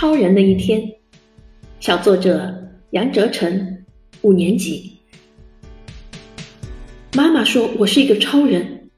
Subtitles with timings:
[0.00, 0.80] 超人的一天》，
[1.80, 3.78] 小作者杨哲成，
[4.22, 4.92] 五年级。
[7.14, 8.90] 妈妈说我是一个超人，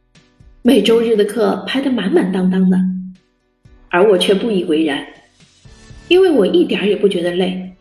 [0.60, 2.76] 每周日的课排得满满当当的，
[3.88, 5.06] 而我却不以为然，
[6.08, 7.72] 因为我一点也不觉得累。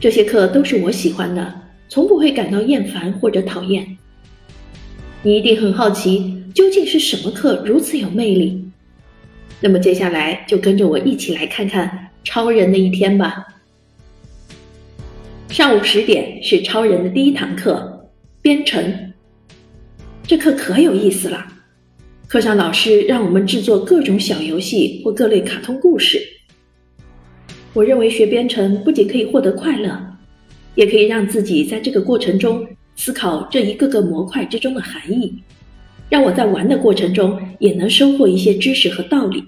[0.00, 1.54] 这些课都是我喜欢的，
[1.88, 3.96] 从不会感到厌烦或者讨厌。
[5.22, 8.64] 你一定很好奇，究竟是什么课如此有魅力？
[9.60, 13.46] 那么接下来就跟着我一起来看看超人的一天吧。
[15.50, 18.08] 上午十点是超人的第一堂课，
[18.42, 19.12] 编程。
[20.26, 21.46] 这课可有意思了，
[22.26, 26.18] 课上老师让我们制作各种小游戏或各类卡通故事。
[27.74, 30.16] 我认为学编程不仅可以获得快乐，
[30.74, 32.66] 也可以让自己在这个过程中
[32.96, 35.34] 思考这一个个模块之中的含义，
[36.08, 39.44] 让我在玩的过程中也能收获一些知识和道理。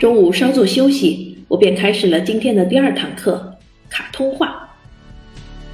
[0.00, 3.54] 中午稍作休息，我便开始了今天的第二堂课——
[3.90, 4.66] 卡通画。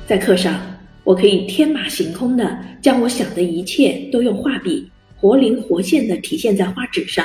[0.04, 0.60] 在课上，
[1.04, 7.24] 我可以天马行空的将我想的一切都用画笔活灵活现的体现在画纸上。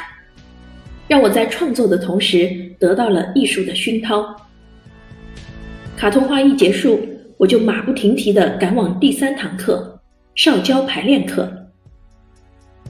[1.07, 4.23] 让我在创作的同时得到了艺术的熏陶。
[5.97, 6.99] 卡通画一结束，
[7.35, 9.99] 我就马不停蹄的赶往第三堂课——
[10.37, 11.51] 少交排练课。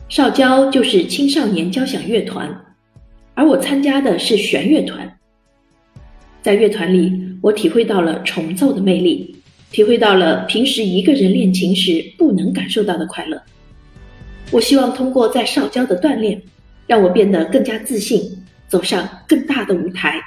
[0.09, 2.53] 少交就是青少年交响乐团，
[3.41, 5.17] 而我参加的是弦乐团。
[6.43, 7.11] 在乐团里，
[7.41, 9.35] 我体会到了重奏的魅力，
[9.71, 13.41] 体会到了平时一个人练琴时不能感受到的快乐。
[14.51, 16.39] 我希望通过在少交的锻炼。
[16.87, 18.21] 让我变得更加自信，
[18.67, 20.21] 走上更大的舞台。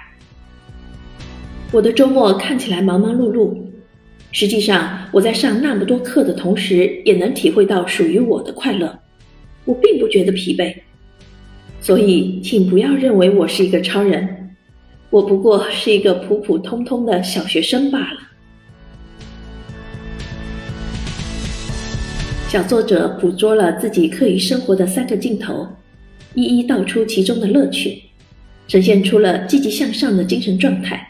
[1.70, 3.54] 我的周末看起来忙忙碌碌，
[4.32, 8.98] 实际上我在上那么多课的同时，也能体会到属于我的快乐。
[9.66, 10.74] 我并不觉得疲惫，
[11.84, 14.56] 所以请不要认为我是一个超人，
[15.10, 18.20] 我不过是一个普普通通的小学生罢了。
[22.48, 25.68] 小作者捕捉了自己课余生活的三个镜头。
[26.32, 28.02] 一一道出其中的乐趣，
[28.66, 31.06] 呈现出了积极向上的精神状态。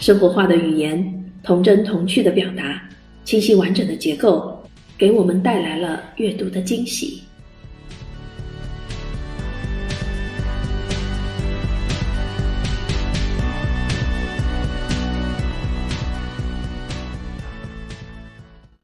[0.00, 2.82] 生活化的语言，童真童趣的表达，
[3.24, 4.60] 清晰完整的结构，
[4.98, 7.22] 给我们带来了阅读的惊喜。